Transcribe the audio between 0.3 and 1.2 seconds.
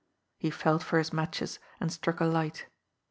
He felt for his